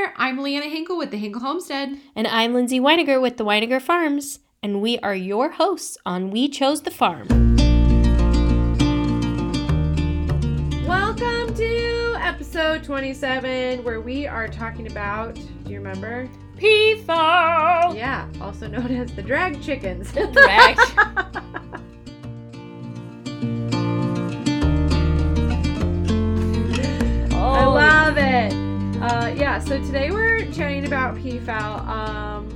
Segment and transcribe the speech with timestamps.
[0.00, 0.14] there.
[0.16, 1.98] I'm Leanna Hinkle with the Hinkle Homestead.
[2.16, 6.48] And I'm Lindsay Weiniger with the Weiniger Farms, and we are your hosts on We
[6.48, 7.28] Chose the Farm.
[10.86, 16.30] Welcome to episode 27, where we are talking about, do you remember?
[16.56, 17.94] Peafowl!
[17.94, 20.12] Yeah, also known as the drag chickens.
[20.12, 20.78] Drag.
[29.10, 32.48] Uh, yeah, so today we're chatting about peafowl, um,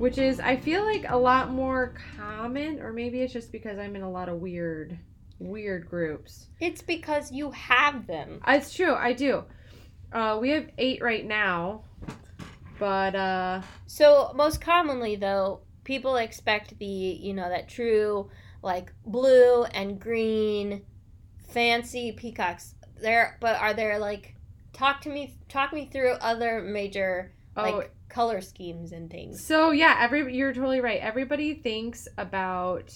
[0.00, 3.94] which is, I feel like, a lot more common, or maybe it's just because I'm
[3.94, 4.98] in a lot of weird,
[5.38, 6.48] weird groups.
[6.58, 8.40] It's because you have them.
[8.42, 9.44] Uh, It's true, I do.
[10.12, 11.84] Uh, we have eight right now,
[12.80, 18.28] but uh, So, most commonly, though, people expect the, you know, that true,
[18.60, 20.82] like, blue and green,
[21.50, 22.74] fancy peacocks.
[23.00, 24.34] There, but are there, like,
[24.72, 29.44] talk to me, talk me through other major, oh, like, color schemes and things.
[29.44, 31.00] So yeah, every you're totally right.
[31.00, 32.92] Everybody thinks about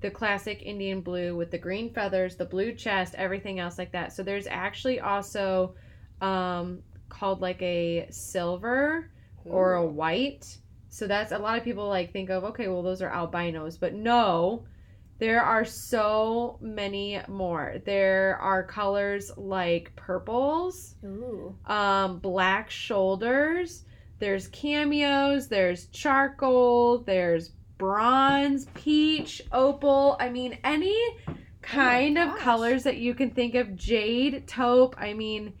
[0.00, 4.12] the classic Indian blue with the green feathers, the blue chest, everything else like that.
[4.12, 5.74] So there's actually also
[6.20, 9.10] um, called like a silver
[9.44, 10.58] or a white.
[10.90, 13.94] So that's a lot of people like think of okay, well those are albinos, but
[13.94, 14.64] no,
[15.18, 17.76] there are so many more.
[17.84, 21.56] There are colors like purples, Ooh.
[21.66, 23.84] um, black shoulders.
[24.20, 25.48] There's cameos.
[25.48, 26.98] There's charcoal.
[26.98, 30.16] There's bronze, peach, opal.
[30.20, 30.96] I mean, any
[31.62, 33.74] kind of colors that you can think of.
[33.74, 34.94] Jade, taupe.
[34.98, 35.54] I mean,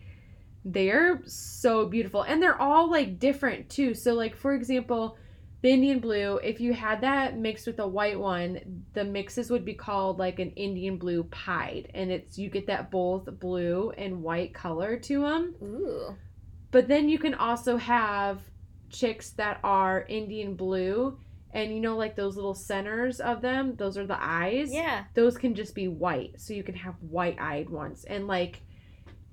[0.64, 3.94] they're so beautiful, and they're all like different too.
[3.94, 5.16] So, like for example.
[5.60, 9.64] The Indian blue, if you had that mixed with a white one, the mixes would
[9.64, 11.90] be called like an Indian blue pied.
[11.94, 15.54] And it's you get that both blue and white color to them.
[15.60, 16.16] Ooh.
[16.70, 18.40] But then you can also have
[18.90, 21.18] chicks that are Indian blue,
[21.52, 24.72] and you know, like those little centers of them, those are the eyes.
[24.72, 25.04] Yeah.
[25.14, 26.40] Those can just be white.
[26.40, 28.04] So you can have white eyed ones.
[28.04, 28.60] And like,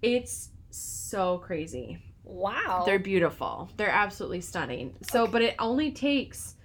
[0.01, 2.01] it's so crazy.
[2.25, 2.84] Wow.
[2.86, 3.69] They're beautiful.
[3.78, 4.96] They're absolutely stunning.
[5.02, 5.31] So, Okay.
[5.31, 6.56] but it only takes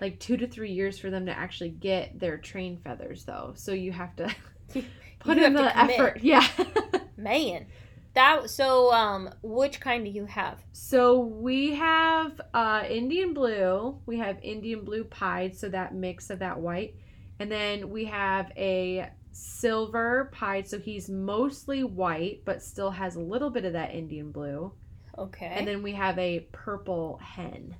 [0.00, 3.52] like two to three years for them to actually get their train feathers, though.
[3.54, 4.34] So you have to
[5.20, 6.20] put You in the effort.
[6.22, 6.46] Yeah.
[7.16, 7.66] Man.
[8.14, 10.58] That so um which kind do you have?
[10.72, 14.00] So we have uh, Indian blue.
[14.06, 16.96] We have Indian blue pied, so that mix of that white,
[17.38, 20.66] and then we have a silver pied.
[20.66, 24.72] So he's mostly white, but still has a little bit of that Indian blue.
[25.20, 25.52] Okay.
[25.54, 27.76] And then we have a purple hen.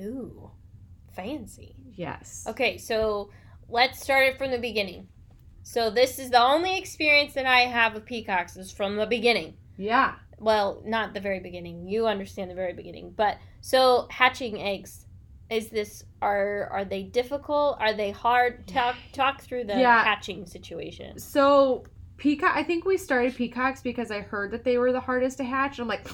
[0.00, 0.50] Ooh.
[1.14, 1.74] Fancy.
[1.94, 2.44] Yes.
[2.48, 3.30] Okay, so
[3.68, 5.08] let's start it from the beginning.
[5.62, 9.54] So this is the only experience that I have with peacocks is from the beginning.
[9.76, 10.14] Yeah.
[10.38, 11.86] Well, not the very beginning.
[11.86, 13.12] You understand the very beginning.
[13.16, 15.06] But so hatching eggs
[15.50, 17.76] is this are are they difficult?
[17.80, 18.66] Are they hard?
[18.66, 20.02] Talk talk through the Yeah.
[20.02, 21.18] hatching situation.
[21.18, 21.84] So
[22.16, 22.52] peacock.
[22.56, 25.78] I think we started peacocks because I heard that they were the hardest to hatch.
[25.78, 26.06] I'm like,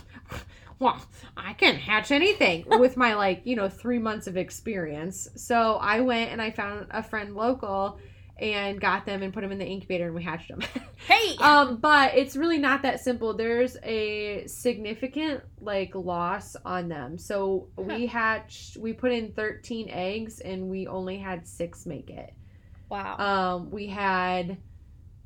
[0.81, 1.01] well,
[1.37, 5.29] I can hatch anything with my like you know three months of experience.
[5.37, 7.99] So I went and I found a friend local
[8.39, 10.61] and got them and put them in the incubator and we hatched them.
[11.07, 11.37] Hey.
[11.39, 13.33] um, but it's really not that simple.
[13.35, 17.19] There's a significant like loss on them.
[17.19, 18.77] So we hatched.
[18.77, 22.35] We put in 13 eggs and we only had six make it.
[22.91, 23.17] wow.
[23.17, 24.59] Um, we had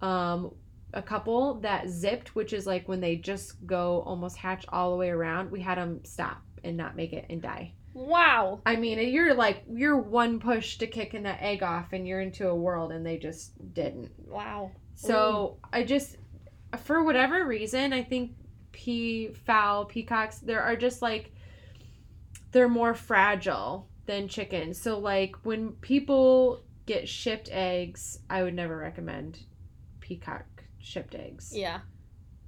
[0.01, 0.53] um,
[0.95, 4.97] a couple that zipped, which is like when they just go almost hatch all the
[4.97, 5.51] way around.
[5.51, 7.73] We had them stop and not make it and die.
[7.95, 8.61] wow.
[8.65, 12.49] I mean, you're like you're one push to kicking that egg off, and you're into
[12.49, 14.11] a world, and they just didn't.
[14.27, 14.71] Wow.
[14.95, 16.17] So I just,
[16.85, 18.33] for whatever reason, I think
[18.73, 21.31] pea fowl peacocks there are just like
[22.53, 24.81] they're more fragile than chickens.
[24.81, 29.39] So like when people get shipped eggs, I would never recommend
[30.01, 30.45] peacock
[30.83, 31.53] shipped eggs.
[31.55, 31.81] Yeah.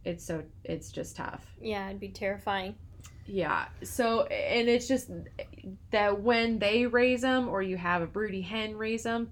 [0.04, 1.44] It's so it's just tough.
[1.60, 2.74] Yeah, it'd be terrifying.
[3.26, 3.66] Yeah.
[3.82, 5.10] So and it's just
[5.90, 9.30] that when they raise them or you have a broody hen raise them,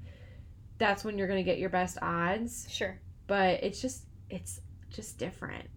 [0.79, 2.99] that's when you're going to get your best odds, Sure.
[3.27, 4.61] but it's just it's
[4.91, 5.69] just different.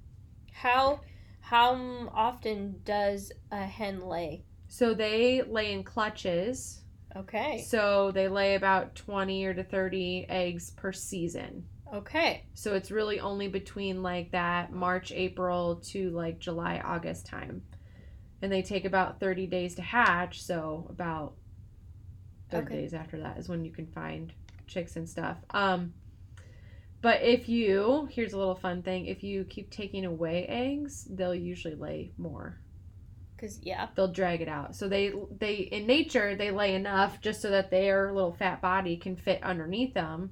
[0.53, 1.01] How
[1.41, 1.75] how
[2.13, 4.45] often does a hen lay?
[4.67, 6.81] So they lay in clutches.
[7.15, 7.63] Okay.
[7.67, 11.65] So they lay about 20 or to 30 eggs per season.
[11.93, 12.45] Okay.
[12.53, 17.63] So it's really only between like that March, April to like July, August time.
[18.41, 20.41] And they take about 30 days to hatch.
[20.43, 21.35] So about
[22.51, 22.75] 30 Okay.
[22.81, 24.33] days after that is when you can find
[24.67, 25.37] chicks and stuff.
[25.51, 25.93] Um,
[27.01, 31.35] but if you, here's a little fun thing if you keep taking away eggs, they'll
[31.35, 32.59] usually lay more.
[33.38, 33.89] Cause yeah.
[33.95, 34.75] they'll drag it out.
[34.75, 38.95] So they they in nature they lay enough just so that their little fat body
[38.97, 40.31] can fit underneath them,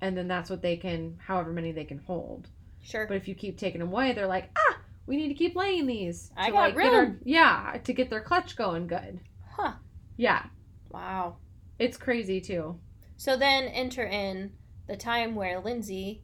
[0.00, 2.48] and then that's what they can however many they can hold.
[2.82, 3.06] Sure.
[3.06, 5.86] But if you keep taking them away, they're like ah we need to keep laying
[5.86, 6.30] these.
[6.36, 7.20] I to, got our- room.
[7.24, 9.20] yeah, to get their clutch going good.
[9.50, 9.72] Huh.
[10.16, 10.44] Yeah,
[10.90, 11.36] Wow.
[11.78, 12.78] it's crazy too.
[13.16, 14.52] So then enter in
[14.86, 16.22] the time where Lindsay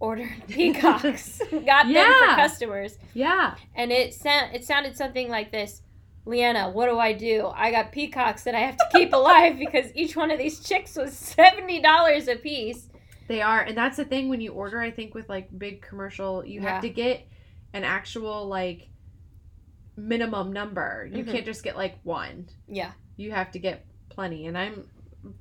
[0.00, 5.80] ordered peacocks, got them for customers, Yeah, and it sa- it sounded something like this.
[6.26, 7.50] Leanna, what do I do?
[7.54, 10.96] I got peacocks that I have to keep alive because each one of these chicks
[10.96, 12.88] was seventy dollars a piece.
[13.28, 14.80] They are, and that's the thing when you order.
[14.80, 16.70] I think with like big commercial, you Yeah.
[16.74, 17.26] have to get
[17.72, 18.88] an actual like
[19.96, 21.08] minimum number.
[21.12, 21.32] You Mhm.
[21.32, 22.48] can't just get like one.
[22.68, 24.88] Yeah, You have to get plenty, and I'm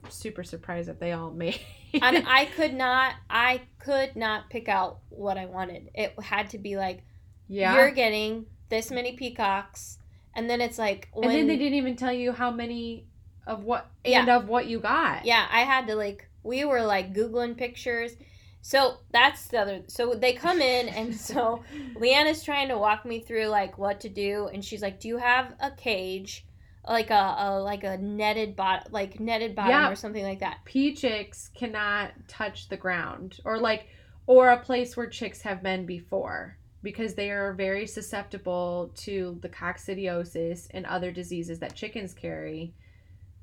[0.09, 1.59] super surprised that they all made.
[1.93, 5.89] and I could not, I could not pick out what I wanted.
[5.93, 7.03] It had to be like
[7.47, 7.75] yeah.
[7.75, 9.97] you're getting this many peacocks,
[10.35, 13.07] and then it's like when and then they didn't even tell you how many
[13.45, 14.21] of what Yeah.
[14.21, 15.25] and of what you got.
[15.25, 18.15] Yeah, I had to like we were like googling pictures.
[18.61, 19.81] So that's the other.
[19.87, 21.63] So they come in, and so
[21.95, 25.17] Leanna's trying to walk me through like what to do, and she's like, "Do you
[25.17, 26.45] have a cage,
[26.87, 29.89] like a, a like a netted bot, like netted bottom Yeah.
[29.91, 33.87] or something like that?" pea chicks cannot touch the ground or like
[34.27, 39.49] or a place where chicks have been before because they are very susceptible to the
[39.49, 42.73] coccidiosis and other diseases that chickens carry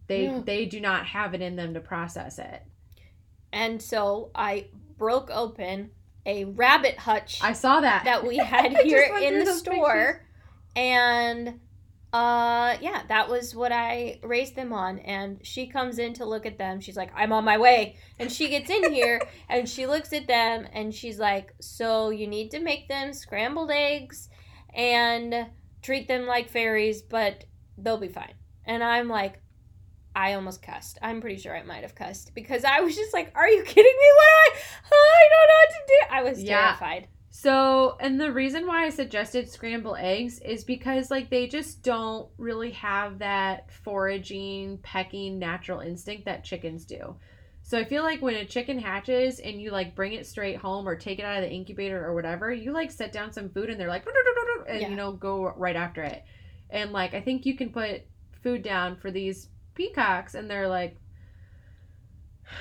[0.06, 0.40] they Yeah.
[0.44, 2.62] they do not have it in them to process it
[3.52, 4.66] And so I
[4.96, 5.90] broke open
[6.26, 8.04] a rabbit hutch i saw that.
[8.04, 10.22] that we had here in the store.
[10.76, 11.58] and
[12.12, 14.98] uh yeah that was what i raised them on.
[14.98, 16.80] And she comes in to look at them.
[16.80, 17.96] She's like i'm on my way.
[18.18, 22.26] And she gets in here and she looks at them and she's like so you
[22.26, 24.28] need to make them scrambled eggs
[24.74, 25.46] and
[25.82, 27.44] treat them like fairies but
[27.78, 28.34] they'll be fine.
[28.66, 29.40] And i'm like
[30.14, 30.98] I almost cussed.
[31.02, 33.84] I'm pretty sure I might have cussed because I was just like, "Are you kidding
[33.84, 34.08] me?
[34.16, 34.60] What do I?
[34.92, 36.60] I don't know what to do." I was Yeah.
[36.66, 37.08] terrified.
[37.32, 42.28] So, and the reason why I suggested scramble eggs is because like they just don't
[42.38, 47.16] really have that foraging, pecking natural instinct that chickens do.
[47.62, 50.88] So I feel like when a chicken hatches and you like bring it straight home
[50.88, 53.70] or take it out of the incubator or whatever, you like set down some food
[53.70, 54.04] and they're like
[54.68, 54.88] and Yeah.
[54.90, 56.24] you know go right after it.
[56.68, 58.02] And like I think you can put
[58.42, 59.48] food down for these
[59.80, 60.96] peacocks and they're like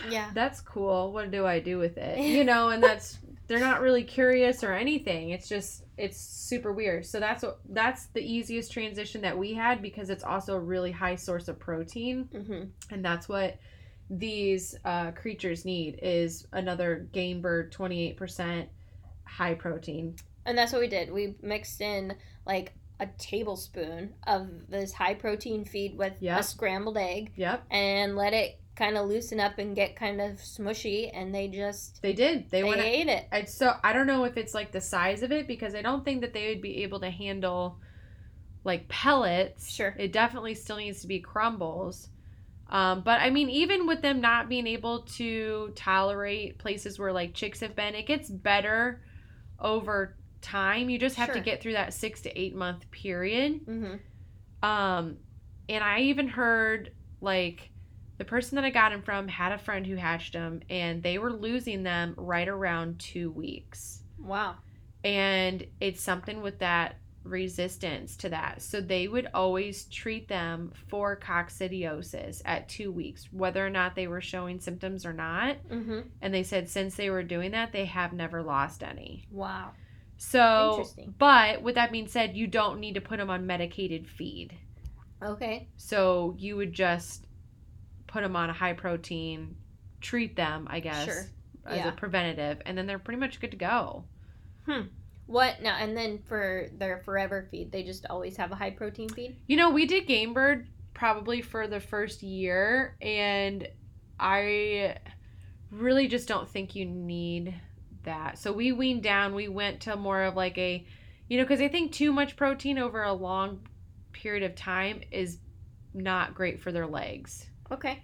[0.09, 0.29] Yeah.
[0.33, 1.11] that's cool.
[1.11, 2.17] What do I do with it?
[2.37, 3.17] You know, and that's
[3.47, 5.31] they're not really curious or anything.
[5.31, 7.05] It's just it's super weird.
[7.05, 10.91] So that's what that's the easiest transition that we had because it's also a really
[10.91, 12.63] high source of protein, hmm
[12.93, 13.57] and that's what
[14.11, 18.67] these uh, creatures need is another game bird 28%
[19.25, 20.15] high protein.
[20.45, 21.11] And that's what we did.
[21.11, 26.39] We mixed in like a tablespoon of this high protein feed with Yep.
[26.39, 30.37] a scrambled egg Yep, and let it kind of loosen up and get kind of
[30.37, 32.49] smushy and they just they did.
[32.49, 33.27] They, they, went ate it.
[33.31, 36.05] I'd so I don't know if it's like the size of it because I don't
[36.05, 37.79] think that they would be able to handle
[38.63, 39.69] like pellets.
[39.69, 39.95] Sure.
[39.97, 42.09] It definitely still needs to be crumbles.
[42.69, 47.33] Um, but I mean, even with them not being able to tolerate places where like
[47.33, 49.01] chicks have been, it gets better
[49.59, 50.89] over time.
[50.89, 53.61] You just have to get through that six to eight month period.
[53.65, 53.95] hmm
[54.61, 55.17] Um,
[55.67, 57.69] and I even heard like
[58.17, 61.17] the person that I got him from had a friend who hatched them, and they
[61.17, 64.01] were losing them right around two weeks.
[64.17, 64.55] Wow.
[65.03, 68.61] And it's something with that resistance to that.
[68.61, 74.07] So they would always treat them for coccidiosis at two weeks, whether or not they
[74.07, 75.57] were showing symptoms or not.
[75.69, 79.27] hmm And they said since they were doing that, they have never lost any.
[79.31, 79.71] Wow.
[80.21, 81.13] So, Interesting.
[81.17, 84.53] but with that being said, you don't need to put them on medicated feed.
[85.23, 85.69] Okay.
[85.77, 87.25] So you would just
[88.07, 89.55] put them on a high protein,
[90.01, 91.23] treat them, I guess, Sure.
[91.65, 91.87] as Yeah.
[91.87, 94.03] a preventative, and then they're pretty much good to go.
[94.65, 94.87] Hmm.
[95.25, 95.77] What now?
[95.77, 99.37] And then for their forever feed, they just always have a high protein feed.
[99.47, 103.65] You know, we did Game Bird probably for the first year, and
[104.19, 104.97] I
[105.71, 107.53] really just don't think you need
[108.03, 108.37] that.
[108.37, 109.33] So we weaned down.
[109.35, 110.85] We went to more of like a,
[111.27, 113.67] you know, because I think too much protein over a long
[114.11, 115.37] period of time is
[115.93, 117.47] not great for their legs.
[117.71, 118.01] Okay.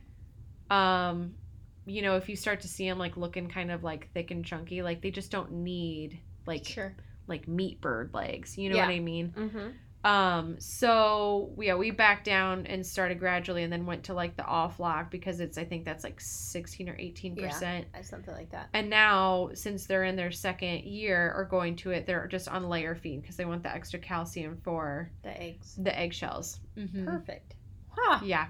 [0.69, 1.33] um
[1.87, 4.43] you know if you start to see them like looking kind of like thick and
[4.43, 6.95] chunky like they just don't need like Sure.
[7.27, 8.87] like meat bird legs you know Yeah.
[8.87, 9.67] what i mean Mm-hmm.
[10.05, 14.45] Um, so yeah, we backed down and started gradually and then went to like the
[14.45, 17.87] all flock because it's I think that's like sixteen or eighteen percent.
[17.97, 18.69] Uh, Something like that.
[18.73, 22.69] And now, since they're in their second year or going to it, they're just on
[22.69, 25.75] layer feed because they want the extra calcium for The eggs.
[25.81, 26.59] the eggshells.
[26.77, 27.05] Mhm.
[27.07, 27.55] Perfect.
[27.89, 28.19] Huh.
[28.23, 28.45] Yeah.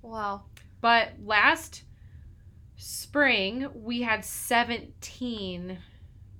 [0.00, 0.44] Wow.
[0.80, 1.82] But last
[2.76, 5.78] spring, we had 17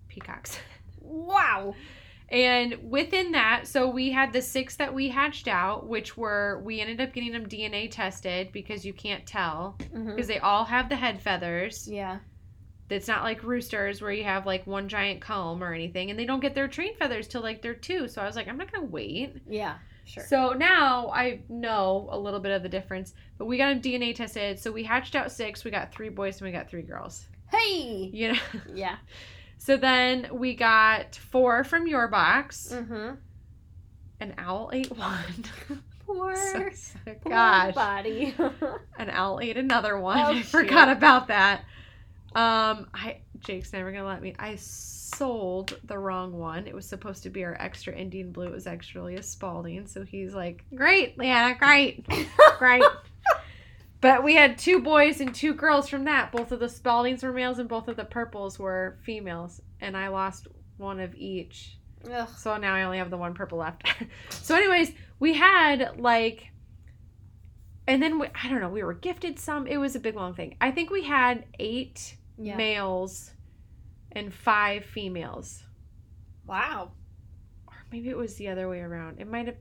[0.09, 0.59] peacocks.
[1.01, 1.75] Wow.
[2.31, 6.81] And within that, so we had the six that we hatched out, which were, we
[6.81, 9.77] ended up getting them DNA tested because you can't tell.
[9.95, 10.15] Mhm.
[10.15, 11.89] Because they all have the head feathers.
[11.89, 12.19] Yeah.
[12.91, 16.11] It's not like roosters where you have like one giant comb or anything.
[16.11, 18.09] And they don't get their train feathers till like they're two.
[18.09, 19.37] So I was like, I'm not going to wait.
[19.49, 19.77] Yeah.
[20.05, 20.25] Sure.
[20.27, 24.15] So now I know a little bit of the difference, but we got them DNA
[24.15, 24.59] tested.
[24.59, 25.65] So we hatched out six.
[25.65, 27.27] We got three boys and we got three girls.
[27.51, 28.11] hey.
[28.13, 28.39] You know.
[28.75, 28.97] Yeah.
[29.59, 32.71] So then we got four from your box.
[32.73, 33.17] Mm-hmm.
[34.21, 35.45] An owl ate one.
[36.07, 36.35] Poor,
[36.75, 37.75] So poor Gosh.
[37.75, 38.35] body.
[38.99, 40.19] An owl ate another one.
[40.19, 41.61] Oh, I forgot about that.
[42.35, 44.35] Um, I Jake's never gonna let me.
[44.39, 46.67] I sold the wrong one.
[46.67, 48.47] It was supposed to be our extra Indian blue.
[48.47, 49.87] It was actually a Spalding.
[49.87, 52.07] So he's like, "Great, Leanna, great,
[52.59, 52.83] great."
[54.01, 56.31] But we had two boys and two girls from that.
[56.31, 59.61] Both of the Spaldings were males and both of the purples were females.
[59.81, 61.77] And I lost one of each.
[62.13, 62.29] Ugh.
[62.37, 63.83] So now I only have the one purple left.
[64.31, 66.47] so, anyways, we had like,
[67.89, 69.67] and then we, I don't know, we were gifted some.
[69.67, 70.57] It was a big long thing.
[70.61, 72.57] I think we had eight Yeah.
[72.57, 73.33] males
[74.13, 75.65] and five females.
[76.47, 76.93] Wow.
[77.67, 79.21] Or maybe it was the other way around.
[79.21, 79.57] It might have.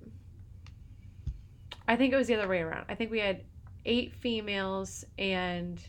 [1.88, 2.86] I think it was the other way around.
[2.88, 3.42] I think we had
[3.88, 5.82] eight females and.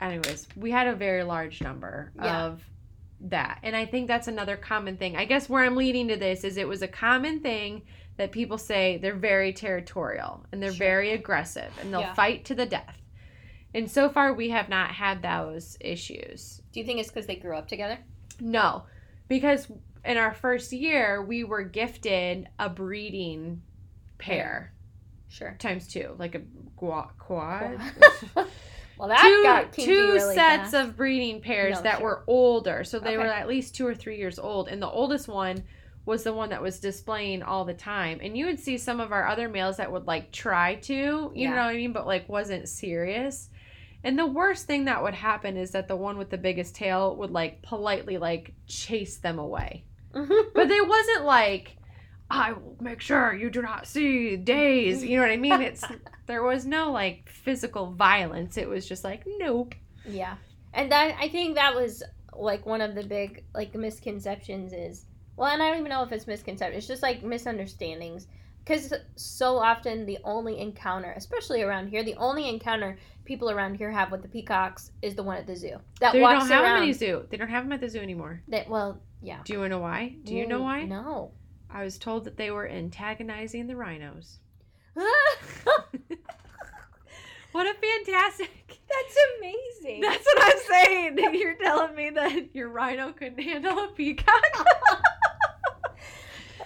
[0.00, 2.44] Anyways, we had a very large number Yeah.
[2.46, 2.64] of
[3.20, 3.58] that.
[3.64, 5.16] And I think that's another common thing.
[5.16, 7.82] I guess where I'm leading to this is it was a common thing
[8.16, 10.86] that people say they're very territorial and they're Sure.
[10.86, 12.14] very aggressive and they'll Yeah.
[12.14, 13.02] fight to the death.
[13.74, 16.62] And so far, we have not had those issues.
[16.72, 17.98] Do you think it's because they grew up together?
[18.40, 18.84] No,
[19.26, 19.70] because
[20.04, 23.62] in our first year, we were gifted a breeding
[24.18, 24.72] pair
[25.28, 25.54] Sure.
[25.58, 26.40] times two, like a
[26.76, 27.78] gua- quad.
[28.98, 30.74] well, that two got two really sets fast.
[30.74, 32.04] of breeding pairs No, that sure.
[32.06, 33.18] were older, so they Okay.
[33.18, 35.62] were at least two or three years old, and the oldest one
[36.06, 38.18] was the one that was displaying all the time.
[38.22, 41.30] And you would see some of our other males that would like try to, you
[41.34, 41.50] Yeah.
[41.50, 43.50] know what I mean, but like wasn't serious.
[44.02, 47.14] And the worst thing that would happen is that the one with the biggest tail
[47.16, 49.84] would like politely like chase them away.
[50.14, 50.48] Mm-hmm.
[50.54, 51.76] But it wasn't like
[52.30, 55.02] I will make sure you do not see days.
[55.02, 55.60] You know what I mean?
[55.62, 55.84] It's
[56.26, 58.56] there was no like physical violence.
[58.56, 59.74] It was just like nope.
[60.06, 60.36] Yeah.
[60.74, 62.02] And that I think that was
[62.34, 65.06] like one of the big like misconceptions is
[65.36, 66.76] well, and I don't even know if it's misconception.
[66.76, 68.26] It's just like misunderstandings
[68.64, 73.90] because so often the only encounter, especially around here, the only encounter people around here
[73.90, 76.64] have with the peacocks is the one at the zoo that They walks don't have
[76.64, 76.80] around.
[76.80, 77.26] them at the zoo.
[77.30, 78.42] They don't have them at the zoo anymore.
[78.48, 79.38] that well, yeah.
[79.44, 80.16] Do you want to know why?
[80.24, 80.84] Do you know why?
[80.84, 81.30] No.
[81.70, 84.38] I was told that they were antagonizing the rhinos.
[87.52, 88.50] What a fantastic!
[88.88, 90.00] That's amazing.
[90.00, 91.34] That's what I'm saying.
[91.34, 94.42] You're telling me that your rhino couldn't handle a peacock.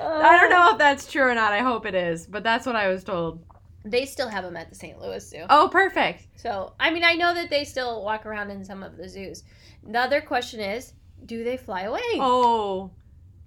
[0.01, 1.53] Uh, I don't know if that's true or not.
[1.53, 3.45] I hope it is, but that's what I was told.
[3.85, 4.99] They still have them at the St.
[4.99, 5.45] Louis Zoo.
[5.49, 6.27] Oh, perfect.
[6.35, 9.45] So, I mean, I know that they still walk around in some of the zoos.
[9.87, 10.95] The other question is,
[11.27, 12.01] do they fly away?
[12.15, 12.91] Oh,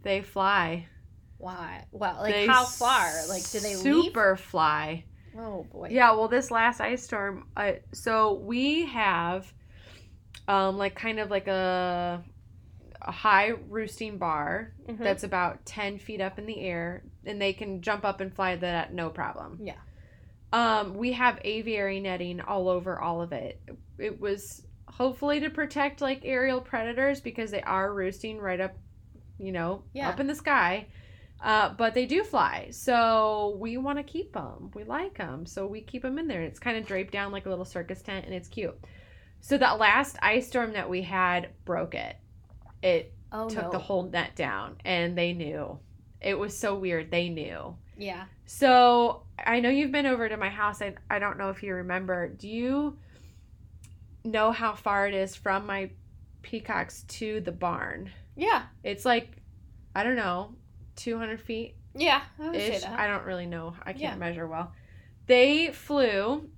[0.03, 0.85] they fly.
[1.45, 1.85] Why?
[1.91, 3.11] Well, like They how far?
[3.29, 3.83] Like, do they leave?
[3.83, 5.03] super fly?
[5.37, 5.89] Oh boy.
[5.91, 9.53] Yeah, well, this last ice storm, uh, so we have,
[10.47, 12.23] um, like kind of like a,
[13.03, 14.97] a high roosting bar Mhm.
[14.97, 18.55] that's about ten feet up in the air, and they can jump up and fly
[18.55, 19.59] that no problem.
[19.61, 19.75] Yeah.
[20.51, 23.61] Um, we have aviary netting all over all of it.
[23.99, 28.73] It was hopefully to protect like aerial predators because they are roosting right up,
[29.37, 30.09] you know, Yeah.
[30.09, 30.87] up in the sky.
[31.41, 34.71] Uh, but they do fly, so we want to keep them.
[34.73, 36.39] We like them, so we keep them in there.
[36.39, 38.75] And It's kind of draped down like a little circus tent, and it's cute.
[39.41, 42.15] So that last ice storm that we had broke it.
[42.81, 43.71] It oh took no.
[43.71, 45.77] the whole net down, and they knew.
[46.21, 47.11] It was so weird.
[47.11, 47.75] They knew.
[47.97, 48.25] yeah.
[48.47, 50.81] So I know you've been over to my house.
[50.81, 52.27] I, I don't know if you remember.
[52.29, 52.97] Do you
[54.23, 55.91] know how far it is from my
[56.41, 58.11] peacocks to the barn?
[58.35, 58.63] Yeah.
[58.83, 59.37] It's like,
[59.95, 60.55] I don't know,
[60.95, 62.21] 200 feet Yeah.
[62.39, 62.99] I would say that.
[62.99, 63.75] I don't really know.
[63.83, 64.15] I can't Yeah.
[64.15, 64.73] measure well.
[65.27, 66.49] They flew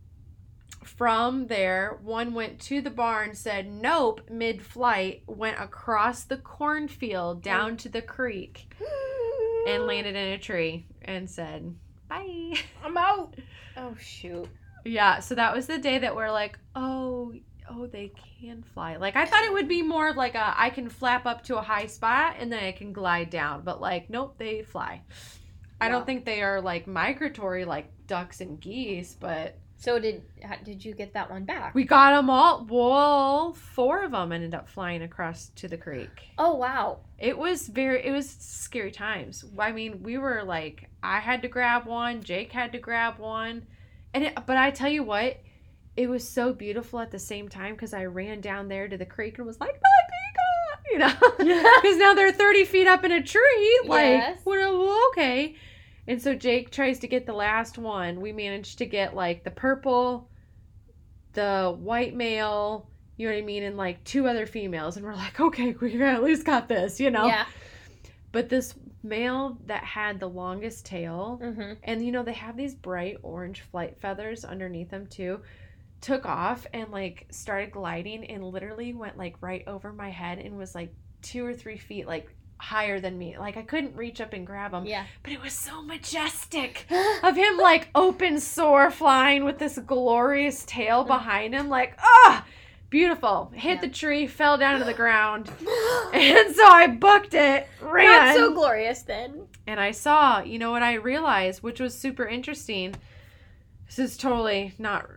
[0.84, 1.98] from there.
[2.02, 7.90] One went to the barn, said nope mid flight, went across the cornfield down to
[7.90, 8.74] the creek
[9.68, 11.76] and landed in a tree and said,
[12.10, 12.54] bye.
[12.84, 13.36] I'm out.
[13.80, 14.48] Oh shoot.
[14.86, 17.32] Yeah, so that was the day that we're like, oh,
[17.70, 18.96] oh, they can fly.
[18.98, 21.58] Like I thought it would be more of like a I can flap up to
[21.58, 25.02] a high spot and then I can glide down, but like nope, they fly.
[25.80, 30.24] I don't think they are like migratory like ducks and geese, but So did
[30.64, 31.76] did you get that one back?
[31.76, 32.66] we got them all.
[32.70, 36.30] Well, four of them ended up flying across to the creek.
[36.38, 37.00] oh wow.
[37.20, 39.46] It was very it was scary times.
[39.60, 43.68] I mean, we were like I had to grab one, Jake had to grab one.
[44.14, 45.38] And it, but I tell you what,
[45.98, 49.06] it was so beautiful at the same time cuz I ran down there to the
[49.06, 51.80] creek and was like, "My peacock!" You know.
[51.82, 53.80] Cuz now they're 30 feet up in a tree.
[53.86, 54.40] Like, Yes.
[54.46, 55.56] well, okay.
[56.08, 58.22] And so Jake tries to get the last one.
[58.22, 60.30] We managed to get like the purple,
[61.34, 64.96] the white male, you know what I mean, and like two other females.
[64.98, 67.26] And we're like, okay, we at least got this, you know?
[67.28, 67.46] Yeah.
[68.32, 68.74] But this
[69.04, 71.74] male that had the longest tail, Mm-hmm.
[71.84, 75.42] and you know, they have these bright orange flight feathers underneath them too,
[76.02, 80.58] took off and like started gliding and literally went like right over my head and
[80.58, 83.38] was like two or three feet like higher than me.
[83.38, 84.86] Like I couldn't reach up and grab him.
[84.86, 85.06] Yeah.
[85.24, 86.86] But it was so majestic
[87.24, 92.46] of him like open soar flying with this glorious tail behind him like ah
[92.90, 93.82] beautiful hit Yeah.
[93.82, 95.50] the tree fell down to the ground
[96.14, 99.46] and so i booked it ran Not so glorious then.
[99.68, 102.96] and i saw you know what i realized which was super interesting
[103.88, 105.10] this is totally not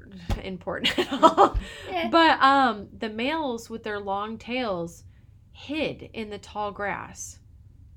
[0.42, 1.58] important at all.
[1.90, 2.08] Yeah.
[2.08, 5.04] but um the males with their long tails
[5.52, 7.38] hid in the tall grass.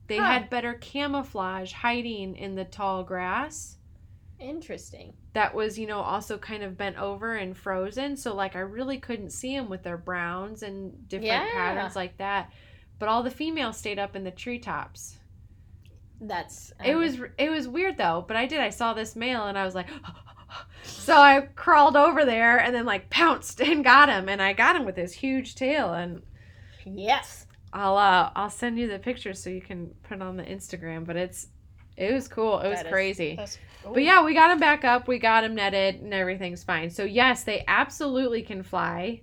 [0.07, 0.25] They Huh.
[0.25, 3.77] had better camouflage hiding in the tall grass.
[4.39, 5.13] Interesting.
[5.33, 8.17] that was you know also kind of bent over and frozen.
[8.17, 11.47] So like i really couldn't see them with their browns and different Yeah.
[11.53, 12.51] patterns like that.
[12.99, 15.17] But all the females stayed up in the treetops.
[16.21, 18.23] That's it was it was weird though.
[18.27, 18.59] But i did.
[18.59, 19.87] I saw this male and i was like
[20.83, 24.75] so i crawled over there and then like pounced and got him and i got
[24.75, 26.21] him with his huge tail and
[26.85, 27.45] yes.
[27.73, 31.05] i'll uh i'll send you the pictures so you can put it on the instagram
[31.05, 31.47] but it's
[31.97, 33.39] it was cool it was is- crazy
[33.85, 35.09] But yeah, we got him back up.
[35.09, 36.89] We got him netted, and everything's fine.
[36.89, 39.19] So yes, they absolutely can fly.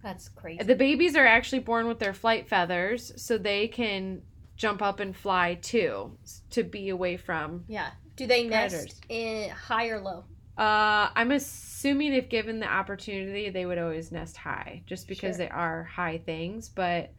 [0.00, 0.62] that's crazy.
[0.62, 4.22] The babies are actually born with their flight feathers, so they can
[4.56, 6.16] jump up and fly too,
[6.50, 7.64] to be away from.
[7.66, 7.90] yeah.
[8.14, 10.24] Do they nest in high or low?
[10.60, 15.46] Uh, I'm assuming if given the opportunity, they would always nest high, just because Sure.
[15.46, 16.68] they are high things.
[16.68, 17.14] But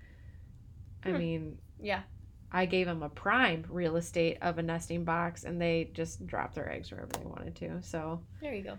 [1.03, 1.17] I Hmm.
[1.17, 2.03] mean, Yeah.
[2.51, 6.53] I gave them a prime real estate of a nesting box, and they just dropped
[6.53, 7.81] their eggs wherever they wanted to.
[7.81, 8.77] So There you go.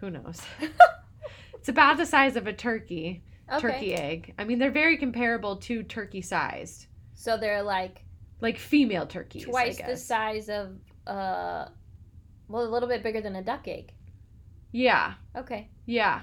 [0.00, 0.44] who knows?
[1.54, 3.22] it's about the size of a turkey.
[3.50, 3.60] Okay.
[3.60, 4.34] turkey egg.
[4.38, 8.04] I mean, they're very comparable to turkey sized, So they're like
[8.40, 9.44] like female turkeys.
[9.44, 11.68] twice the size of uh
[12.48, 13.92] well a little bit bigger than a duck egg.
[14.72, 15.68] Yeah, Okay.
[15.86, 16.22] yeah.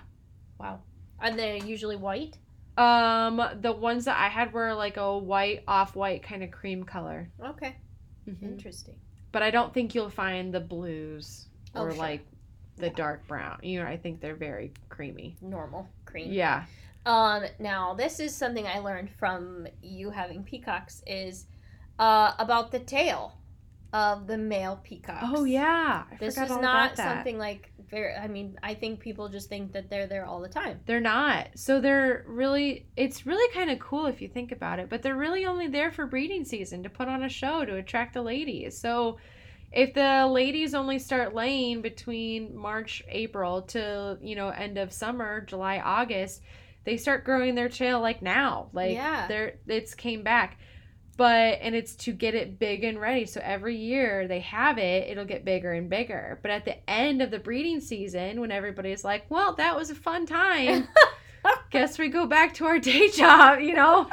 [0.60, 0.80] Wow.
[1.20, 2.38] Are they usually white?
[2.78, 7.30] Um, the ones that I had were like a white, off-white kind of cream color.
[7.44, 7.76] Okay.
[8.28, 8.42] Mhm.
[8.44, 8.96] Interesting.
[9.32, 12.00] But I don't think you'll find the blues Oh, or sure.
[12.00, 12.26] like
[12.78, 12.94] the Yeah.
[12.94, 13.60] dark brown.
[13.62, 15.38] You know, I think they're very creamy.
[15.42, 16.32] Normal cream.
[16.32, 16.66] Yeah.
[17.06, 21.46] Um, now this is something I learned from you having peacocks is
[22.00, 23.39] uh, about the tail
[23.94, 25.26] of the male peacocks.
[25.28, 26.04] Oh yeah.
[26.12, 28.14] I This is not something like very.
[28.14, 30.80] I mean, I think people just think that they're there all the time.
[30.86, 31.50] They're not.
[31.56, 35.16] So they're really it's really kind of cool if you think about it, but they're
[35.16, 38.80] really only there for breeding season to put on a show to attract the ladies.
[38.80, 39.18] So
[39.72, 45.42] if the ladies only start laying between March, April to, you know, end of summer,
[45.42, 46.42] July, August,
[46.86, 48.70] they start growing their tail like now.
[48.74, 49.28] Like Yeah.
[49.28, 50.60] they're it's came back.
[51.20, 53.26] But and it's to get it big and ready.
[53.26, 56.40] So every year they have it, it'll get bigger and bigger.
[56.42, 59.96] But at the end of the breeding season, when everybody's like, "Well, that was a
[59.96, 60.88] fun time,"
[61.72, 64.10] guess we go back to our day job, you know?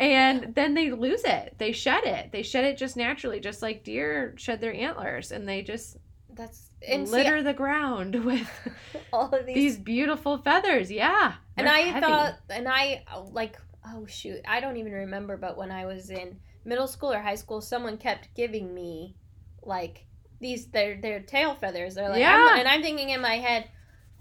[0.00, 1.54] and then they lose it.
[1.58, 2.32] They shed it.
[2.32, 5.98] They shed it just naturally, just like deer shed their antlers, and they just
[6.34, 8.48] That's and see, litter the ground with
[9.12, 9.54] all of these.
[9.54, 10.90] these beautiful feathers.
[10.90, 12.00] Yeah, and I heavy.
[12.06, 15.36] thought, and I like, oh shoot, I don't even remember.
[15.36, 19.16] But when I was in middle school or high school, someone kept giving me
[19.62, 20.06] like
[20.40, 21.94] these their their tail feathers.
[21.94, 22.48] They're like, Yeah.
[22.52, 23.68] I'm, and I'm thinking in my head,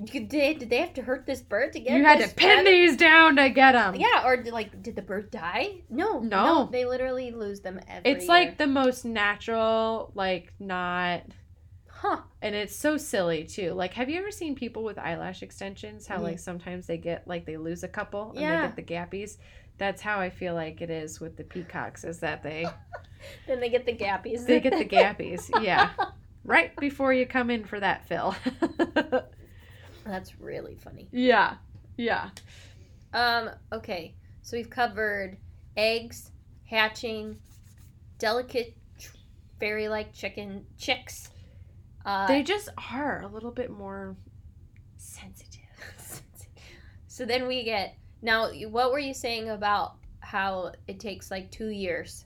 [0.03, 1.97] did they, did they have to hurt this bird to get?
[1.97, 2.63] you had to pin feather?
[2.69, 3.95] these down to get them.
[3.95, 5.81] Yeah, or like, did the bird die?
[5.89, 6.69] No, No.
[6.71, 8.11] they literally lose them every.
[8.11, 8.27] It's year.
[8.29, 11.21] like the most natural, like not
[11.97, 12.21] huh?
[12.41, 13.73] and it's so silly too.
[13.73, 16.07] Like, have you ever seen people with eyelash extensions?
[16.07, 16.21] How Yeah.
[16.21, 18.61] like sometimes they get like they lose a couple and Yeah.
[18.61, 19.37] they get the gappies.
[19.77, 22.65] That's how I feel like it is with the peacocks is that they
[23.47, 24.45] then they get the gappies.
[24.45, 25.49] they get the gappies.
[25.63, 25.91] Yeah.
[26.43, 28.35] Right before you come in for that fill.
[30.05, 31.07] That's really funny.
[31.11, 31.55] yeah.
[31.97, 32.29] Yeah.
[33.13, 34.13] Um, okay.
[34.43, 35.37] So we've covered
[35.75, 36.31] eggs,
[36.69, 37.37] hatching,
[38.19, 38.77] delicate
[39.59, 41.29] fairy like chicken chicks.
[42.07, 44.15] Uh, They just are a little bit more
[44.95, 45.61] sensitive.
[47.07, 51.69] so then we get now what were you saying about how it takes like two
[51.69, 52.25] years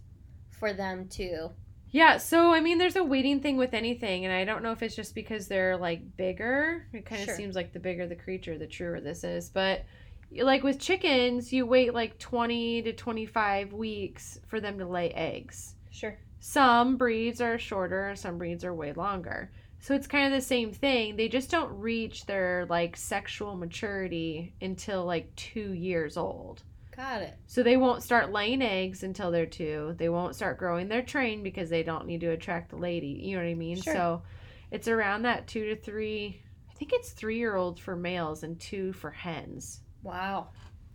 [0.59, 1.49] for them to
[1.91, 4.81] Yeah, so I mean, there's a waiting thing with anything, and I don't know if
[4.83, 6.85] it's just because they're like bigger.
[6.93, 7.35] It kind of Sure.
[7.35, 9.49] seems like the bigger the creature, the truer this is.
[9.49, 9.83] But
[10.31, 15.75] like with chickens, you wait like 20 to 25 weeks for them to lay eggs.
[15.89, 19.51] sure Some breeds are shorter, and some breeds are way longer.
[19.81, 21.15] So it's kind of the same thing.
[21.15, 26.61] They just don't reach their like sexual maturity until like two years old.
[26.95, 29.95] got it So they won't start laying eggs until they're two.
[29.97, 33.19] They won't start growing their train because they don't need to attract the lady.
[33.23, 33.81] You know what I mean?
[33.81, 33.93] Sure.
[33.93, 34.21] So
[34.69, 36.43] it's around that two to three.
[36.69, 39.81] I think it's 3-year-old for males and two for hens.
[40.03, 40.49] wow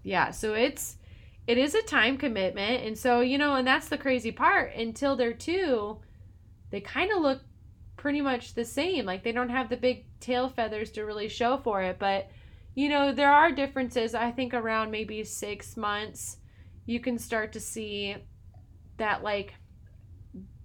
[0.04, 0.30] Yeah.
[0.30, 0.96] So it's
[1.48, 4.74] it is a time commitment, and so you know, and that's the crazy part.
[4.74, 5.98] Until they're two,
[6.70, 7.40] they kind of look
[7.96, 9.04] pretty much the same.
[9.06, 12.28] Like they don't have the big tail feathers to really show for it, but
[12.74, 14.14] you know, there are differences.
[14.14, 16.36] I think around maybe six months,
[16.84, 18.16] you can start to see
[18.98, 19.54] that like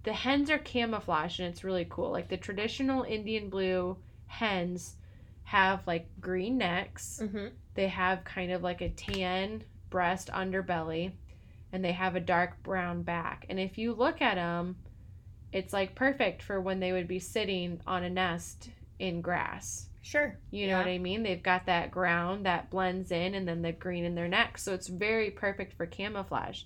[0.04, 2.10] the hens are camouflaged and it's really cool.
[2.10, 4.96] Like the traditional Indian blue hens
[5.44, 7.48] have like green necks mm-hmm.
[7.74, 11.12] they have kind of like a tan breast underbelly
[11.72, 14.74] and they have a dark brown back and if you look at them
[15.52, 19.86] it's like perfect for when they would be sitting on a nest in grass.
[20.00, 20.36] Sure.
[20.50, 20.78] You know Yeah.
[20.78, 21.22] what i mean?
[21.22, 24.74] They've got that ground that blends in and then the green in their neck so
[24.74, 26.62] it's very perfect for camouflage.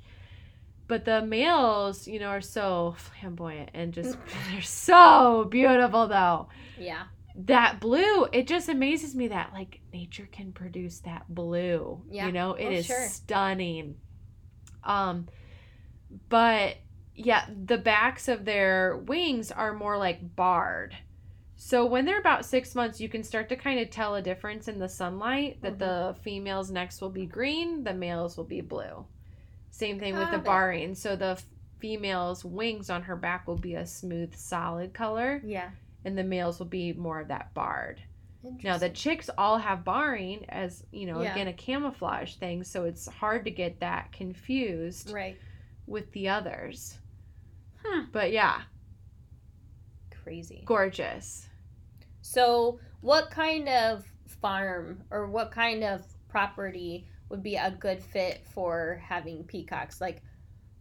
[0.88, 4.16] But the males you know are so flamboyant and just
[4.50, 6.48] they're so beautiful though.
[6.78, 7.04] Yeah.
[7.44, 12.00] That blue it just amazes me that like nature can produce that blue.
[12.10, 12.26] Yeah.
[12.26, 13.08] you know it Oh, is sure.
[13.08, 13.96] stunning.
[14.84, 15.26] Um
[16.28, 16.76] but
[17.16, 20.94] yeah the backs of their wings are more like barred
[21.56, 24.68] so when they're about six months you can start to kind of tell a difference
[24.68, 25.78] in the sunlight that Mhm.
[25.78, 29.04] the females necks will be green the males will be blue
[29.70, 30.44] same thing with the it.
[30.44, 31.40] barring so the
[31.78, 35.70] female's wings on her back will be a smooth solid color yeah
[36.04, 38.00] and the males will be more of that barred.
[38.62, 41.32] Now the chicks all have barring as, you know, Yeah.
[41.32, 45.36] again a camouflage thing, so it's hard to get that confused right
[45.88, 46.96] with the others.
[48.12, 48.62] But yeah,
[50.22, 51.48] crazy gorgeous.
[52.22, 54.04] So, what kind of
[54.40, 60.00] farm or what kind of property would be a good fit for having peacocks?
[60.00, 60.22] Like,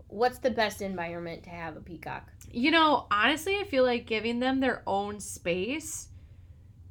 [0.07, 2.31] what's the best environment to have a peacock?
[2.51, 6.09] You know, honestly, I feel like giving them their own space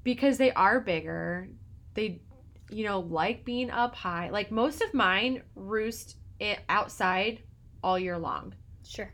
[0.02, 1.48] because they are bigger.
[1.94, 2.20] They,
[2.70, 4.30] you know, like being up high.
[4.30, 7.42] Like most of mine roost it outside
[7.82, 8.54] all year long.
[8.86, 9.12] Sure.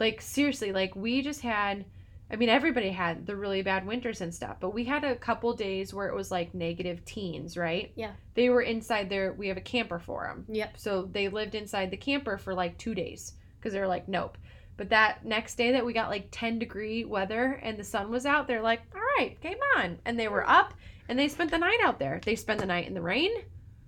[0.00, 1.84] Like seriously like we just had
[2.30, 5.52] i mean everybody had the really bad winters and stuff but we had a couple
[5.54, 7.92] days where it was like negative teens right?
[7.96, 8.12] Yeah.
[8.34, 10.74] they were inside there we have a camper for them Yep.
[10.76, 14.38] so they lived inside the camper for like two days because they were like nope.
[14.76, 18.24] But that next day that we got like 10 degree weather and the sun was
[18.24, 19.98] out they're like all right game on.
[20.04, 20.72] And they were up
[21.08, 22.20] and they spent the night out there.
[22.24, 23.32] They spent the night in the rain.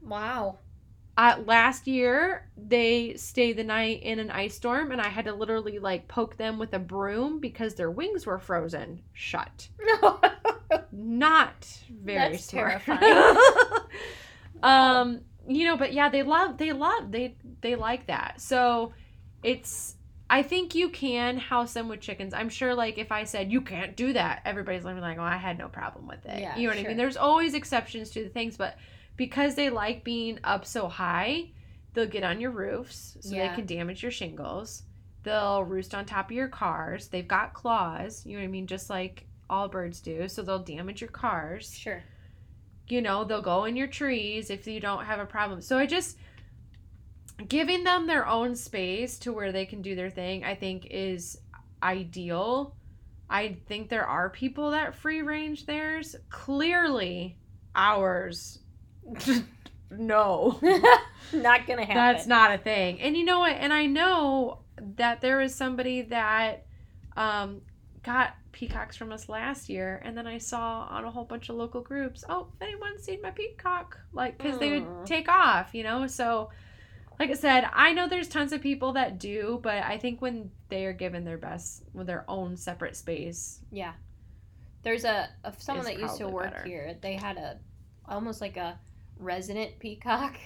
[0.02, 0.58] Wow.
[1.20, 5.34] Uh, last year they stayed the night in an ice storm and i had to
[5.34, 9.68] literally like poke them with a broom because their wings were frozen shut.
[10.92, 12.80] Not very That's smart.
[12.84, 13.36] terrifying.
[14.62, 18.40] um you know but yeah they love they love they they like that.
[18.40, 18.94] So
[19.42, 19.96] it's
[20.30, 22.32] i think you can house them with chickens.
[22.32, 25.22] I'm sure like if i said you can't do that everybody's gonna be like oh
[25.22, 26.40] i had no problem with it.
[26.40, 26.96] Yeah, you know what i mean?
[26.96, 28.78] there's always exceptions to the things but
[29.20, 31.44] because they like being up so high
[31.92, 33.48] they'll get on your roofs so Yeah.
[33.50, 34.84] they can damage your shingles.
[35.24, 37.08] They'll roost on top of your cars.
[37.08, 38.66] They've got claws you know what i mean?
[38.66, 41.76] Just like all birds do so they'll damage your cars.
[41.76, 42.02] Sure.
[42.88, 45.60] you know they'll go in your trees if you don't have a problem.
[45.60, 46.16] So i just
[47.46, 51.38] giving them their own space to where they can do their thing i think is
[51.82, 52.74] ideal.
[53.28, 56.16] I think there are people that free range theirs.
[56.30, 57.36] Clearly
[57.76, 58.58] ours
[59.90, 60.58] no
[61.32, 61.94] not gonna happen.
[61.94, 63.00] that's not a thing.
[63.00, 63.52] And you know what?
[63.52, 64.60] And I know
[64.96, 66.66] that there was somebody that
[67.16, 67.62] um,
[68.02, 71.56] got peacocks from us last year, and then I saw on a whole bunch of
[71.56, 75.82] local groups, oh, if anyone's seen my peacock, like because they would take off, you
[75.82, 76.06] know.
[76.06, 76.50] So
[77.20, 80.50] like I said, I know there's tons of people that do, but I think when
[80.70, 83.92] they are given their best with their own separate space, Yeah.
[84.82, 86.66] There's a, a someone that used to work better.
[86.66, 86.96] here.
[87.02, 87.58] They had a
[88.08, 88.78] almost like a
[89.20, 90.36] resident peacock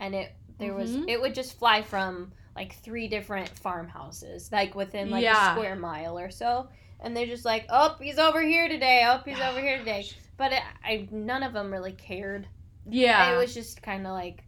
[0.00, 1.08] and it there was Mhm.
[1.08, 5.52] it would just fly from like three different farmhouses like within like Yeah.
[5.52, 6.68] a square mile or so
[7.00, 9.02] and they're just like, "Oh, he's over here today.
[9.06, 10.06] Oh, he's over here today."
[10.38, 12.46] But it, I none of them really cared.
[12.88, 14.44] yeah, It was just kind of like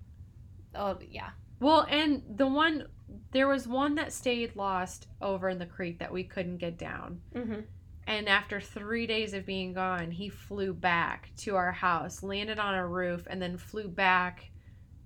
[0.74, 1.30] oh, yeah.
[1.60, 2.86] Well, and the one
[3.32, 7.20] there was one that stayed lost over in the creek that we couldn't get down.
[7.34, 7.64] Mhm.
[8.06, 12.74] And after three days of being gone, he flew back to our house, landed on
[12.74, 14.50] a roof, and then flew back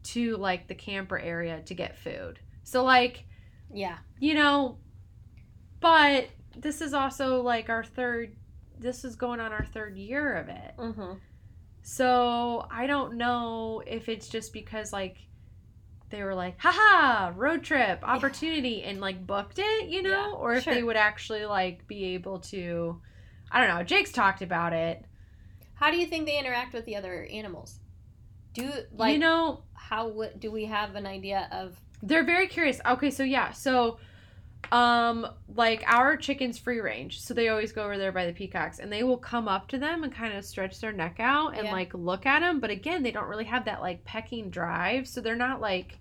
[0.03, 2.41] to like the camper area to get food.
[2.63, 3.25] So, like,
[3.73, 3.99] Yeah.
[4.19, 4.79] you know,
[5.81, 8.37] but this is also like our third,
[8.79, 10.75] this is going on our third year of it.
[10.77, 11.21] Mhm.
[11.83, 15.17] So I don't know if it's just because like
[16.11, 20.55] they were like, haha, road trip opportunity and like booked it, you know, Yeah, or
[20.55, 23.01] if they would actually like be able to
[23.51, 23.83] I don't know.
[23.83, 25.05] Jake's talked about it.
[25.75, 27.81] How do you think they interact with the other animals?
[28.53, 32.81] Do like you know, how do we have an idea of they're very curious.
[32.85, 33.99] Okay, so yeah, so
[34.73, 38.79] um like our chickens free range so they always go over there by the peacocks
[38.79, 41.65] and they will come up to them and kind of stretch their neck out and
[41.67, 41.73] Yeah.
[41.73, 45.21] like look at them but again they don't really have that like pecking drive so
[45.21, 45.99] they're not like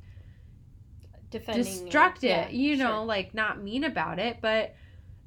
[1.31, 3.05] defending destruct it, Yeah, you know, sure.
[3.05, 4.37] like not mean about it.
[4.41, 4.75] But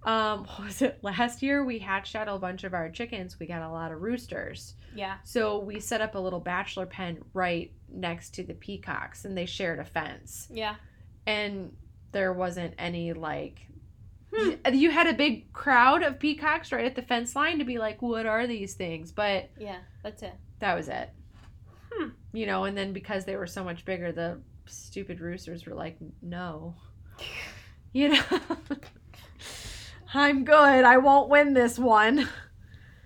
[0.05, 1.64] um, what was it last year?
[1.64, 3.38] We hatched out a bunch of our chickens.
[3.38, 7.18] We got a lot of roosters, yeah so we set up a little bachelor pen
[7.33, 10.49] right next to the peacocks, and they shared a fence.
[10.51, 10.75] yeah
[11.27, 11.73] And
[12.12, 13.66] there wasn't any like.
[14.35, 14.53] Hmm.
[14.72, 18.01] You had a big crowd of peacocks right at the fence line to be like,
[18.01, 21.11] "What are these things?" But yeah that's it that was it.
[21.92, 22.11] Hmm.
[22.33, 25.98] You know, and then because they were so much bigger, the stupid roosters were like,
[26.22, 26.75] no.
[27.94, 28.22] You know?
[30.14, 30.57] I'm good.
[30.57, 32.27] I won't win this one.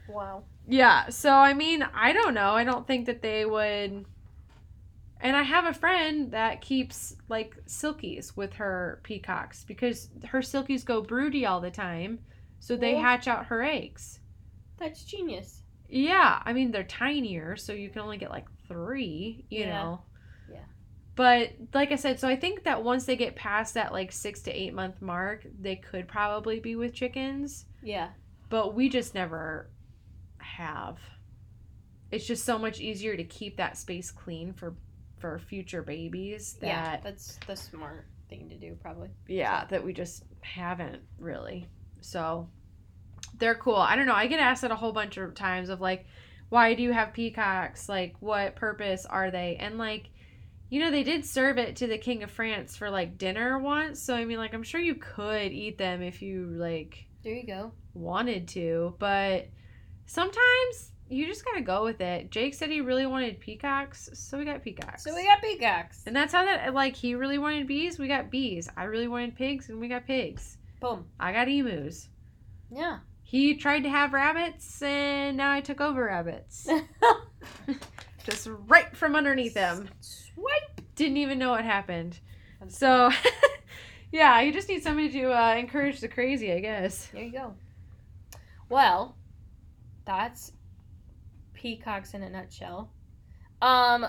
[0.09, 1.09] wow Yeah.
[1.09, 2.51] So, I mean, I don't know.
[2.51, 4.05] I don't think that they would.
[5.27, 10.85] And I have a friend that keeps like silkies with her peacocks because her silkies
[10.85, 12.21] go broody all the time.
[12.61, 13.03] So they Cool.
[13.03, 14.21] hatch out her eggs.
[14.79, 19.67] that's genius Yeah, I mean they're tinier, so you can only get like three, you
[19.67, 19.71] Yeah.
[19.71, 20.03] know.
[20.53, 20.65] Yeah.
[21.17, 24.43] But like I said, so I think that once they get past that like six
[24.43, 27.67] to eight month mark, they could probably be with chickens.
[27.83, 28.11] yeah
[28.49, 29.71] But we just never
[30.39, 30.99] have.
[32.13, 34.77] It's just so much easier to keep that space clean for
[35.19, 39.93] for future babies that yeah that's the smart thing to do probably yeah, that we
[39.93, 41.69] just haven't really.
[42.01, 42.49] So
[43.39, 43.77] they're cool.
[43.77, 44.15] I don't know.
[44.15, 46.07] I get asked that a whole bunch of times of like,
[46.49, 47.89] why do you have peacocks?
[47.89, 49.57] Like, what purpose are they?
[49.59, 50.11] And like,
[50.69, 54.03] you know, they did serve it to the King of France for like dinner once.
[54.03, 57.47] So I mean, like, I'm sure you could eat them if you like there you
[57.47, 59.49] go wanted to, but
[60.07, 62.31] sometimes you just gotta go with it.
[62.31, 65.05] Jake said he really wanted peacocks, so we got peacocks.
[65.05, 68.31] so we got peacocks and that's how that like he really wanted bees, we got
[68.31, 68.69] bees.
[68.77, 70.59] I really wanted pigs, and we got pigs.
[70.81, 72.09] boom I got emus.
[72.71, 76.69] yeah He tried to have rabbits, and now I took over rabbits.
[78.25, 79.89] Just right from underneath him.
[80.01, 82.19] swipe Didn't even know what happened.
[82.69, 83.13] So,
[84.13, 87.07] yeah, you just need somebody to uh, encourage the crazy, I guess.
[87.13, 87.55] there you go
[88.69, 89.17] well
[90.05, 90.53] that's
[91.67, 92.93] peacocks in a nutshell
[93.61, 94.07] um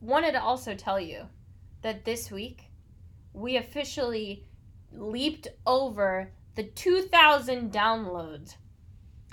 [0.00, 1.24] wanted to also tell you
[1.82, 2.70] that this week
[3.32, 4.44] we officially
[4.92, 8.54] leaped over the 2000 downloads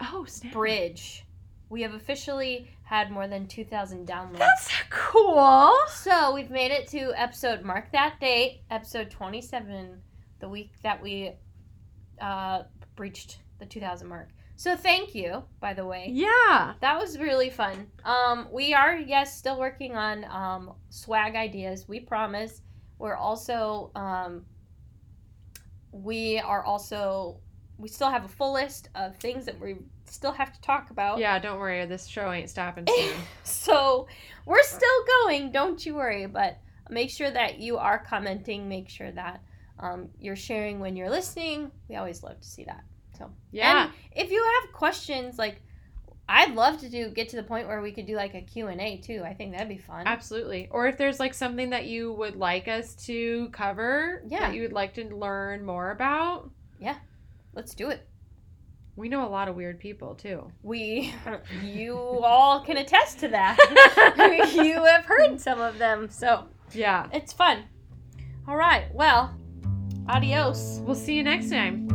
[0.01, 0.53] Oh, snap.
[0.53, 1.23] bridge
[1.69, 5.71] we have officially had more than 2000 downloads That's cool.
[5.89, 10.01] so we've made it to episode mark that date episode 27
[10.39, 11.33] the week that we
[12.19, 12.63] uh
[12.95, 14.29] breached the 2000 mark
[14.61, 16.73] so thank you by the way Yeah.
[16.81, 17.87] that was really fun.
[18.05, 21.87] Um, we are, yes, still working on um, swag ideas.
[21.87, 22.61] We promise.
[22.99, 24.45] We're also, um,
[25.91, 27.39] we are also,
[27.79, 31.17] we still have a full list of things that we still have to talk about.
[31.17, 31.83] Yeah, don't worry.
[31.87, 33.15] This show ain't stopping soon.
[33.43, 34.07] So
[34.45, 35.51] we're still going.
[35.51, 36.27] Don't you worry.
[36.27, 38.69] But make sure that you are commenting.
[38.69, 39.41] Make sure that
[39.79, 41.71] um, you're sharing when you're listening.
[41.89, 42.83] We always love to see that.
[43.21, 43.83] So Yeah.
[43.85, 45.61] and if you have questions, like
[46.29, 48.97] I'd love to do get to the point where we could do like a Q&A
[49.03, 49.21] too.
[49.25, 50.07] I think that'd be fun.
[50.07, 50.69] Absolutely.
[50.71, 54.39] Or if there's like something that you would like us to cover, Yeah.
[54.47, 56.95] that you would like to learn more about, yeah,
[57.53, 58.07] Let's do it.
[58.95, 60.49] we know a lot of weird people too.
[60.63, 61.13] We
[61.63, 63.57] you all can attest to that.
[64.55, 66.09] you have heard some of them.
[66.09, 67.07] So, Yeah.
[67.11, 67.65] it's fun.
[68.47, 68.85] All right.
[68.93, 69.35] Well,
[70.07, 70.79] adios.
[70.83, 71.90] We'll see you next time.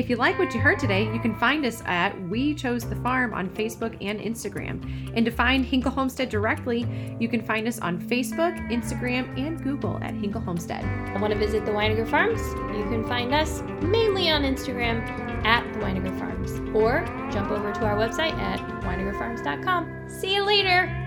[0.00, 2.96] If you like what you heard today, you can find us at We Chose the
[2.96, 5.12] Farm on Facebook and Instagram.
[5.14, 6.86] And to find Hinkle Homestead directly,
[7.20, 10.82] you can find us on Facebook, Instagram, and Google at Hinkle Homestead.
[10.82, 12.40] And want to visit the Weiniger Farms?
[12.74, 15.06] You can find us mainly on Instagram
[15.44, 20.08] at the Weiniger Farms or jump over to our website at weinigerfarms.com.
[20.08, 20.99] See you later.